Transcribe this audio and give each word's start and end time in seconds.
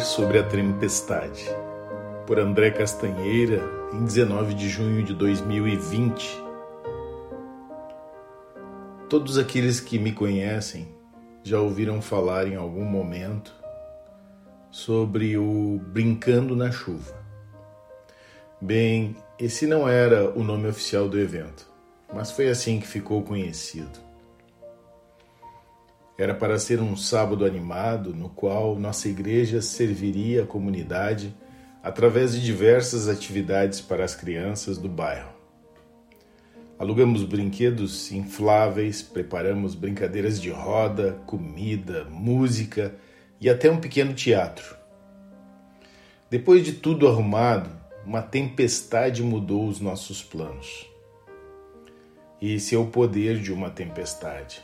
sobre 0.00 0.38
a 0.38 0.42
tempestade, 0.42 1.44
por 2.26 2.38
André 2.38 2.70
Castanheira, 2.70 3.62
em 3.92 4.04
19 4.04 4.54
de 4.54 4.68
junho 4.68 5.02
de 5.04 5.14
2020. 5.14 6.42
Todos 9.08 9.38
aqueles 9.38 9.80
que 9.80 9.98
me 9.98 10.12
conhecem 10.12 10.88
já 11.42 11.60
ouviram 11.60 12.00
falar 12.00 12.48
em 12.48 12.56
algum 12.56 12.84
momento 12.84 13.54
sobre 14.70 15.36
o 15.36 15.80
Brincando 15.88 16.56
na 16.56 16.70
Chuva. 16.70 17.14
Bem, 18.60 19.16
esse 19.38 19.66
não 19.66 19.88
era 19.88 20.30
o 20.30 20.42
nome 20.42 20.68
oficial 20.68 21.08
do 21.08 21.20
evento, 21.20 21.70
mas 22.12 22.30
foi 22.30 22.48
assim 22.48 22.80
que 22.80 22.86
ficou 22.86 23.22
conhecido. 23.22 23.98
Era 26.16 26.32
para 26.34 26.58
ser 26.58 26.80
um 26.80 26.96
sábado 26.96 27.44
animado 27.44 28.14
no 28.14 28.28
qual 28.28 28.78
nossa 28.78 29.08
igreja 29.08 29.60
serviria 29.60 30.44
a 30.44 30.46
comunidade 30.46 31.34
através 31.82 32.32
de 32.32 32.42
diversas 32.42 33.08
atividades 33.08 33.80
para 33.80 34.04
as 34.04 34.14
crianças 34.14 34.78
do 34.78 34.88
bairro. 34.88 35.34
Alugamos 36.78 37.24
brinquedos 37.24 38.12
infláveis, 38.12 39.02
preparamos 39.02 39.74
brincadeiras 39.74 40.40
de 40.40 40.50
roda, 40.50 41.20
comida, 41.26 42.04
música 42.04 42.94
e 43.40 43.50
até 43.50 43.70
um 43.70 43.80
pequeno 43.80 44.14
teatro. 44.14 44.76
Depois 46.30 46.64
de 46.64 46.72
tudo 46.72 47.08
arrumado, 47.08 47.70
uma 48.04 48.22
tempestade 48.22 49.22
mudou 49.22 49.68
os 49.68 49.80
nossos 49.80 50.22
planos. 50.22 50.88
Esse 52.40 52.74
é 52.74 52.78
o 52.78 52.86
poder 52.86 53.40
de 53.40 53.52
uma 53.52 53.70
tempestade. 53.70 54.62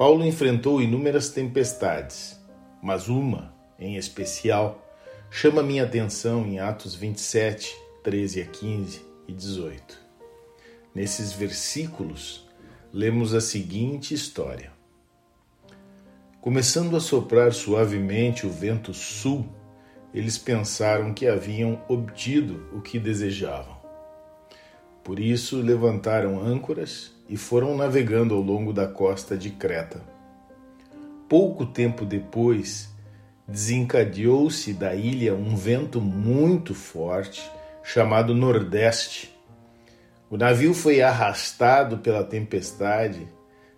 Paulo 0.00 0.24
enfrentou 0.24 0.80
inúmeras 0.80 1.28
tempestades, 1.28 2.40
mas 2.82 3.06
uma, 3.06 3.54
em 3.78 3.96
especial, 3.96 4.90
chama 5.30 5.62
minha 5.62 5.84
atenção 5.84 6.46
em 6.46 6.58
Atos 6.58 6.94
27, 6.94 7.76
13 8.02 8.40
a 8.40 8.46
15 8.46 9.04
e 9.28 9.32
18. 9.34 9.98
Nesses 10.94 11.34
versículos, 11.34 12.48
lemos 12.90 13.34
a 13.34 13.42
seguinte 13.42 14.14
história. 14.14 14.72
Começando 16.40 16.96
a 16.96 17.00
soprar 17.00 17.52
suavemente 17.52 18.46
o 18.46 18.50
vento 18.50 18.94
sul, 18.94 19.46
eles 20.14 20.38
pensaram 20.38 21.12
que 21.12 21.26
haviam 21.26 21.78
obtido 21.90 22.70
o 22.72 22.80
que 22.80 22.98
desejavam. 22.98 23.79
Por 25.10 25.18
isso 25.18 25.60
levantaram 25.60 26.40
âncoras 26.40 27.10
e 27.28 27.36
foram 27.36 27.76
navegando 27.76 28.32
ao 28.32 28.40
longo 28.40 28.72
da 28.72 28.86
costa 28.86 29.36
de 29.36 29.50
Creta. 29.50 30.00
Pouco 31.28 31.66
tempo 31.66 32.04
depois, 32.04 32.88
desencadeou-se 33.44 34.72
da 34.72 34.94
ilha 34.94 35.34
um 35.34 35.56
vento 35.56 36.00
muito 36.00 36.76
forte 36.76 37.42
chamado 37.82 38.36
Nordeste. 38.36 39.36
O 40.30 40.36
navio 40.36 40.72
foi 40.72 41.02
arrastado 41.02 41.98
pela 41.98 42.22
tempestade 42.22 43.26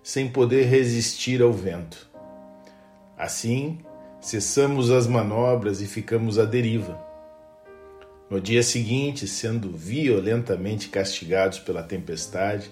sem 0.02 0.28
poder 0.28 0.64
resistir 0.64 1.40
ao 1.40 1.50
vento. 1.50 2.10
Assim, 3.16 3.78
cessamos 4.20 4.90
as 4.90 5.06
manobras 5.06 5.80
e 5.80 5.86
ficamos 5.86 6.38
à 6.38 6.44
deriva. 6.44 7.11
No 8.32 8.40
dia 8.40 8.62
seguinte, 8.62 9.28
sendo 9.28 9.76
violentamente 9.76 10.88
castigados 10.88 11.58
pela 11.58 11.82
tempestade, 11.82 12.70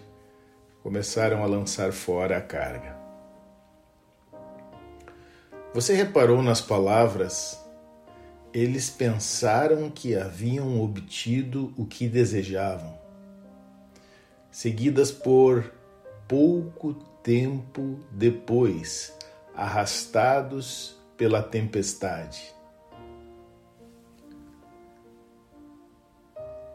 começaram 0.82 1.42
a 1.42 1.46
lançar 1.46 1.92
fora 1.92 2.38
a 2.38 2.40
carga. 2.40 2.96
Você 5.74 5.94
reparou 5.94 6.42
nas 6.42 6.62
palavras? 6.62 7.62
Eles 8.54 8.88
pensaram 8.88 9.90
que 9.90 10.16
haviam 10.16 10.80
obtido 10.80 11.74
o 11.76 11.84
que 11.84 12.08
desejavam, 12.08 12.98
seguidas 14.50 15.12
por 15.12 15.74
pouco 16.26 16.94
tempo 17.22 18.00
depois, 18.10 19.14
arrastados 19.54 20.96
pela 21.18 21.42
tempestade. 21.42 22.58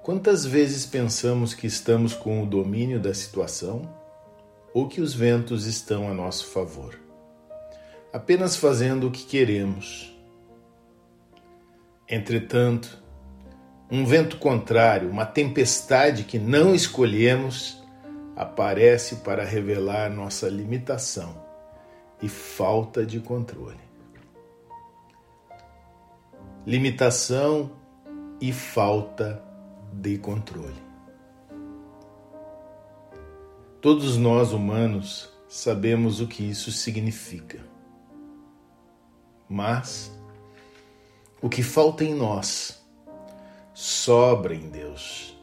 Quantas 0.05 0.45
vezes 0.45 0.85
pensamos 0.85 1.55
que 1.55 1.66
estamos 1.66 2.13
com 2.13 2.43
o 2.43 2.45
domínio 2.45 2.99
da 2.99 3.11
situação 3.11 3.91
ou 4.71 4.88
que 4.88 5.01
os 5.01 5.16
ventos 5.16 5.66
estão 5.66 6.07
a 6.07 6.13
nosso 6.13 6.45
favor, 6.45 6.95
apenas 8.13 8.55
fazendo 8.55 9.07
o 9.07 9.11
que 9.11 9.25
queremos? 9.25 10.16
Entretanto, 12.07 13.03
um 13.89 14.05
vento 14.05 14.38
contrário, 14.38 15.09
uma 15.09 15.25
tempestade 15.25 16.23
que 16.23 16.37
não 16.37 16.75
escolhemos, 16.75 17.83
aparece 18.35 19.16
para 19.16 19.43
revelar 19.43 20.11
nossa 20.11 20.47
limitação 20.47 21.35
e 22.22 22.29
falta 22.29 23.03
de 23.03 23.19
controle. 23.19 23.81
Limitação 26.63 27.72
e 28.39 28.53
falta 28.53 29.41
de 29.41 29.54
controle. 30.17 30.83
Todos 33.81 34.17
nós 34.17 34.51
humanos 34.51 35.29
sabemos 35.47 36.19
o 36.19 36.28
que 36.28 36.44
isso 36.44 36.72
significa. 36.72 37.59
Mas 39.47 40.11
o 41.41 41.50
que 41.50 41.61
falta 41.61 42.03
em 42.03 42.16
nós 42.16 42.84
sobra 43.73 44.55
em 44.55 44.69
Deus. 44.69 45.38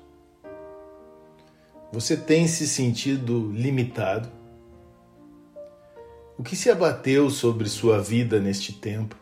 Você 1.93 2.17
tem 2.17 2.49
se 2.49 2.67
sentido 2.67 3.53
limitado? 3.53 4.29
O 6.39 6.43
que 6.43 6.57
se 6.57 6.71
abateu 6.71 7.29
sobre 7.31 7.69
sua 7.69 8.01
vida 8.01 8.41
neste 8.41 8.73
tempo? 8.73 9.15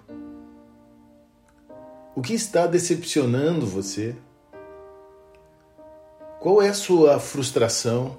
O 2.15 2.23
que 2.23 2.33
está 2.33 2.67
decepcionando 2.67 3.67
você? 3.67 4.17
Qual 6.41 6.63
é 6.63 6.71
a 6.71 6.75
sua 6.75 7.21
frustração? 7.21 8.17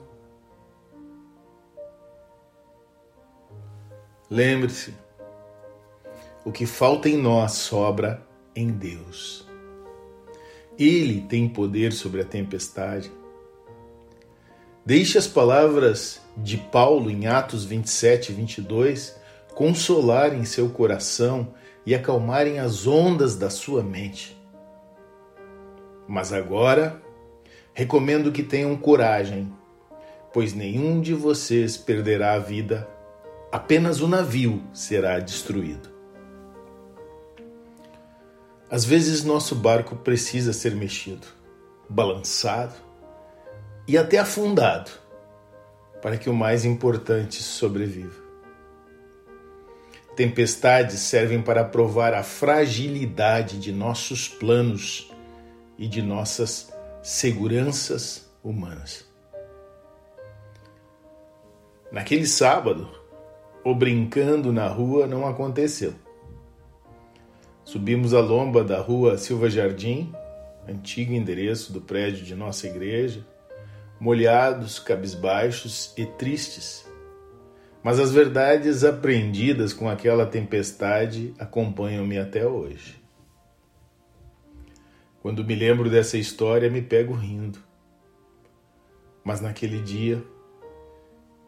Lembre-se, 4.30 4.94
o 6.46 6.52
que 6.52 6.68
falta 6.68 7.10
em 7.10 7.18
nós 7.18 7.54
sobra 7.54 8.24
em 8.56 8.70
Deus. 8.70 9.48
Ele 10.78 11.22
tem 11.22 11.50
poder 11.50 11.94
sobre 11.94 12.22
a 12.22 12.24
tempestade. 12.24 13.12
Deixe 14.86 15.18
as 15.18 15.26
palavras 15.26 16.22
de 16.38 16.58
Paulo 16.58 17.10
em 17.10 17.26
Atos 17.26 17.66
27 17.66 18.32
e 18.32 18.36
22 18.36 19.20
consolarem 19.56 20.46
seu 20.46 20.70
coração 20.70 21.56
e 21.84 21.96
acalmarem 21.96 22.60
as 22.60 22.86
ondas 22.86 23.36
da 23.36 23.50
sua 23.50 23.82
mente. 23.82 24.40
Mas 26.08 26.32
agora, 26.32 27.02
Recomendo 27.74 28.32
que 28.32 28.44
tenham 28.44 28.76
coragem, 28.76 29.52
pois 30.34 30.54
nenhum 30.54 31.00
de 31.00 31.14
vocês 31.14 31.78
perderá 31.78 32.34
a 32.34 32.40
vida, 32.40 32.88
apenas 33.52 34.02
o 34.02 34.08
navio 34.08 34.62
será 34.74 35.20
destruído. 35.20 35.90
Às 38.70 38.86
vezes 38.86 39.24
nosso 39.24 39.56
barco 39.56 39.96
precisa 39.96 40.54
ser 40.54 40.76
mexido, 40.76 41.28
balançado 41.90 42.76
e 43.88 43.98
até 43.98 44.18
afundado 44.18 44.92
para 46.02 46.18
que 46.18 46.30
o 46.30 46.34
mais 46.34 46.66
importante 46.66 47.44
sobreviva. 47.44 48.20
Tempestades 50.16 51.00
servem 51.00 51.42
para 51.42 51.64
provar 51.64 52.14
a 52.14 52.24
fragilidade 52.24 53.60
de 53.60 53.72
nossos 53.72 54.28
planos 54.28 55.12
e 55.78 55.88
de 55.88 56.02
nossas 56.02 56.72
seguranças 57.02 58.32
humanas. 58.44 59.10
Naquele 61.92 62.28
sábado, 62.28 62.90
o 63.66 63.74
brincando 63.74 64.54
na 64.54 64.68
rua 64.68 65.08
não 65.08 65.28
aconteceu. 65.28 65.94
Subimos 67.64 68.14
a 68.14 68.20
lomba 68.20 68.64
da 68.64 68.80
rua 68.80 69.18
Silva 69.18 69.50
Jardim, 69.50 70.14
antigo 70.68 71.14
endereço 71.14 71.74
do 71.74 71.82
prédio 71.82 72.24
de 72.24 72.36
nossa 72.36 72.68
igreja, 72.68 73.26
molhados, 74.00 74.78
cabisbaixos 74.78 75.94
e 75.98 76.06
tristes. 76.06 76.86
Mas 77.84 78.00
as 78.00 78.12
verdades 78.12 78.84
aprendidas 78.84 79.74
com 79.74 79.90
aquela 79.90 80.28
tempestade 80.28 81.34
acompanham-me 81.40 82.20
até 82.20 82.46
hoje. 82.46 83.01
Quando 85.22 85.44
me 85.44 85.54
lembro 85.54 85.90
dessa 85.90 86.18
história, 86.18 86.70
me 86.70 86.82
pego 86.82 87.14
rindo. 87.14 87.60
Mas 89.24 89.40
naquele 89.40 89.80
dia, 89.82 90.24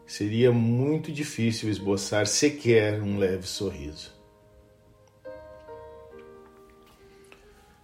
seria 0.06 0.52
muito 0.52 1.10
difícil 1.10 1.68
esboçar 1.68 2.26
sequer 2.26 3.02
um 3.02 3.18
leve 3.18 3.46
sorriso. 3.48 4.12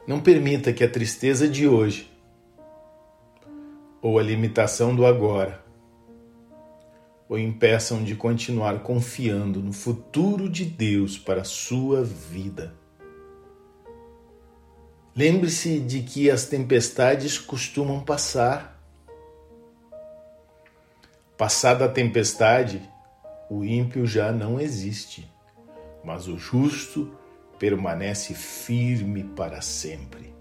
Não 0.07 0.21
permita 0.21 0.73
que 0.73 0.85
a 0.85 0.91
tristeza 0.91 1.49
de 1.49 1.67
hoje 1.67 2.11
ou 4.01 4.19
a 4.19 4.23
limitação 4.23 4.95
do 4.95 5.05
agora 5.05 5.65
o 7.29 7.39
impeçam 7.39 8.03
de 8.03 8.17
continuar 8.17 8.81
confiando 8.81 9.61
no 9.61 9.73
futuro 9.73 10.49
de 10.49 10.65
Deus 10.65 11.17
para 11.17 11.43
a 11.43 11.45
sua 11.45 12.03
vida. 12.03 12.80
Lembre-se 15.15 15.81
de 15.81 16.03
que 16.03 16.31
as 16.31 16.47
tempestades 16.47 17.37
costumam 17.39 18.01
passar. 18.01 18.81
Passada 21.37 21.87
a 21.87 21.89
tempestade, 21.89 22.89
o 23.51 23.65
ímpio 23.65 24.07
já 24.07 24.31
não 24.31 24.61
existe, 24.61 25.29
mas 26.05 26.29
o 26.29 26.39
justo 26.39 27.13
permanece 27.59 28.35
firme 28.35 29.25
para 29.25 29.61
sempre. 29.61 30.33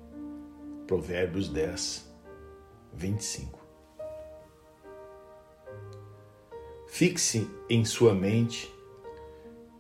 Provérbios 0.86 1.50
10, 1.50 2.06
25. 2.94 3.60
Fixe 6.88 7.50
em 7.70 7.84
sua 7.86 8.14
mente 8.14 8.72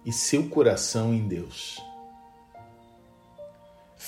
e 0.06 0.12
seu 0.12 0.50
coração 0.50 1.14
em 1.14 1.28
Deus. 1.28 1.89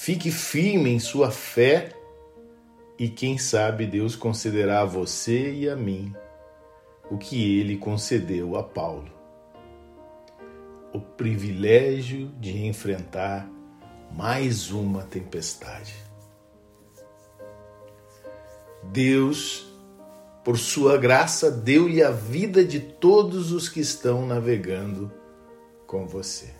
Fique 0.03 0.31
firme 0.31 0.89
em 0.89 0.97
sua 0.97 1.29
fé 1.29 1.93
e 2.97 3.07
quem 3.07 3.37
sabe 3.37 3.85
Deus 3.85 4.15
concederá 4.15 4.81
a 4.81 4.85
você 4.85 5.53
e 5.53 5.69
a 5.69 5.75
mim 5.75 6.11
o 7.11 7.19
que 7.19 7.59
ele 7.59 7.77
concedeu 7.77 8.57
a 8.57 8.63
Paulo. 8.63 9.11
O 10.91 10.99
privilégio 10.99 12.29
de 12.39 12.65
enfrentar 12.65 13.47
mais 14.11 14.71
uma 14.71 15.03
tempestade. 15.03 15.93
Deus 18.91 19.71
por 20.43 20.57
sua 20.57 20.97
graça, 20.97 21.51
deu-lhe 21.51 22.01
a 22.01 22.09
vida 22.09 22.65
de 22.65 22.79
todos 22.79 23.51
os 23.51 23.69
que 23.69 23.79
estão 23.79 24.25
navegando 24.25 25.11
com 25.85 26.07
você. 26.07 26.51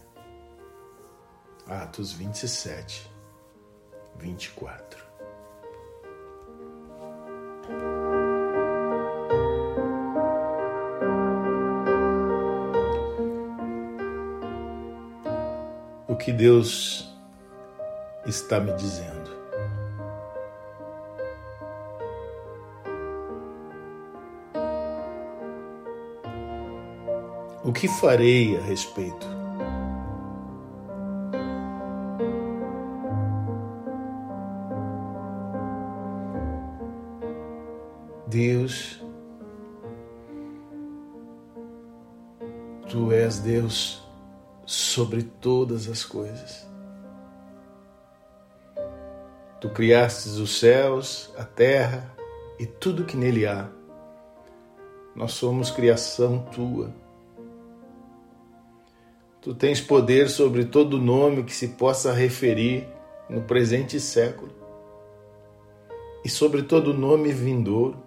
Atos 1.65 2.13
27, 2.13 3.09
24. 4.21 5.03
O 16.07 16.15
que 16.15 16.31
Deus 16.31 17.12
está 18.25 18.59
me 18.59 18.71
dizendo? 18.73 19.31
O 27.63 27.74
que 27.74 27.88
farei 27.88 28.57
a 28.57 28.62
respeito? 28.62 29.40
Tu 42.91 43.09
és 43.13 43.39
Deus 43.39 44.03
sobre 44.65 45.23
todas 45.23 45.88
as 45.88 46.03
coisas. 46.03 46.67
Tu 49.61 49.69
criastes 49.69 50.33
os 50.33 50.59
céus, 50.59 51.33
a 51.38 51.45
terra 51.45 52.13
e 52.59 52.65
tudo 52.65 53.05
que 53.05 53.15
nele 53.15 53.47
há. 53.47 53.69
Nós 55.15 55.31
somos 55.31 55.71
criação 55.71 56.39
tua. 56.51 56.93
Tu 59.39 59.55
tens 59.55 59.79
poder 59.79 60.27
sobre 60.27 60.65
todo 60.65 60.99
nome 60.99 61.43
que 61.43 61.55
se 61.55 61.69
possa 61.69 62.11
referir 62.11 62.89
no 63.29 63.41
presente 63.43 64.01
século 64.01 64.53
e 66.25 66.29
sobre 66.29 66.63
todo 66.63 66.93
nome 66.93 67.31
vindouro. 67.31 68.03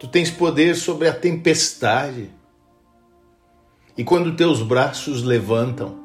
Tu 0.00 0.08
tens 0.08 0.32
poder 0.32 0.74
sobre 0.74 1.06
a 1.06 1.14
tempestade. 1.14 2.36
E 3.98 4.04
quando 4.04 4.36
teus 4.36 4.62
braços 4.62 5.24
levantam, 5.24 5.98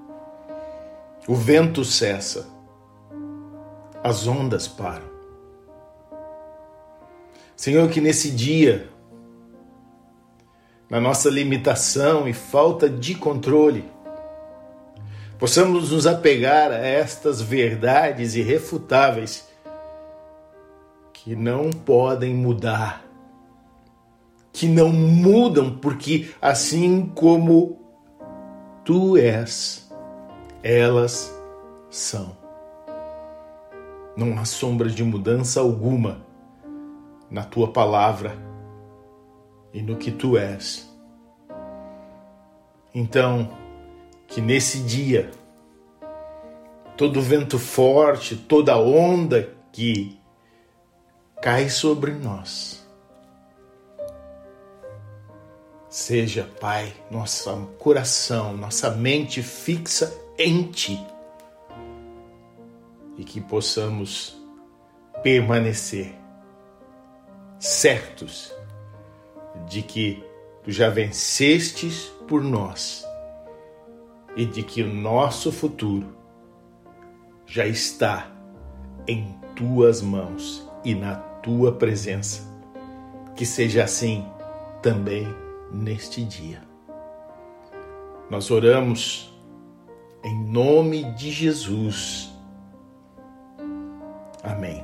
o 1.28 1.36
vento 1.36 1.86
cessa, 1.86 2.50
as 4.04 4.28
ondas 4.28 4.68
param. 4.68 5.14
Senhor, 7.56 7.88
que 7.90 8.02
nesse 8.02 8.32
dia 8.32 8.90
na 10.90 11.00
nossa 11.00 11.28
limitação 11.28 12.28
e 12.28 12.34
falta 12.34 12.88
de 12.88 13.16
controle. 13.16 13.84
Possamos 15.40 15.92
nos 15.92 16.06
apegar 16.06 16.72
a 16.72 16.78
estas 16.78 17.42
verdades 17.42 18.36
irrefutáveis 18.36 19.48
que 21.12 21.36
não 21.36 21.72
podem 21.72 22.36
mudar, 22.36 23.04
que 24.52 24.68
não 24.68 24.90
mudam, 24.90 25.78
porque 25.78 26.30
assim 26.40 27.12
como 27.16 27.83
tu 28.84 29.18
és, 29.18 29.90
elas 30.62 31.34
são. 31.90 32.36
Não 34.16 34.38
há 34.38 34.46
sombra 34.46 34.90
de 34.90 35.04
mudança 35.04 35.60
alguma 35.60 36.22
na 37.32 37.44
tua 37.44 37.72
palavra 37.72 38.38
e 39.74 39.82
no 39.82 39.96
que 39.96 40.12
tu 40.12 40.38
és. 40.38 40.90
Então, 42.94 43.50
que 44.28 44.40
nesse 44.40 44.80
dia, 44.84 45.32
todo 46.96 47.22
vento 47.22 47.58
forte, 47.58 48.36
toda 48.36 48.78
onda 48.78 49.50
que 49.72 50.20
cai 51.42 51.70
sobre 51.70 52.12
nós, 52.12 52.83
seja, 55.94 56.50
Pai, 56.60 56.92
nosso 57.12 57.56
coração, 57.78 58.58
nossa 58.58 58.90
mente 58.90 59.44
fixa 59.44 60.12
em 60.40 60.64
Ti 60.64 61.00
e 63.16 63.24
que 63.24 63.40
possamos 63.40 64.36
permanecer 65.22 66.16
certos 67.60 68.52
de 69.68 69.84
que 69.84 70.24
tu 70.64 70.72
já 70.72 70.90
vencestes 70.90 72.12
por 72.28 72.42
nós 72.42 73.06
e 74.36 74.48
de 74.48 74.64
que 74.64 74.82
o 74.82 74.92
nosso 74.92 75.52
futuro 75.52 76.18
já 77.46 77.68
está 77.68 78.32
em 79.08 79.40
tuas 79.56 80.02
mãos 80.02 80.68
e 80.84 80.96
na 80.96 81.18
tua 81.18 81.72
presença. 81.72 82.42
Que 83.36 83.46
seja 83.46 83.84
assim 83.84 84.26
também 84.82 85.43
neste 85.74 86.24
dia. 86.24 86.62
Nós 88.30 88.52
oramos 88.52 89.34
em 90.24 90.46
nome 90.46 91.04
de 91.14 91.32
Jesus. 91.32 92.32
Amém. 94.44 94.84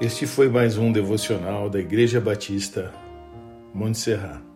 Este 0.00 0.26
foi 0.26 0.48
mais 0.48 0.78
um 0.78 0.90
devocional 0.90 1.68
da 1.68 1.78
Igreja 1.78 2.20
Batista 2.20 2.92
Monte 3.74 3.98
Serra. 3.98 4.49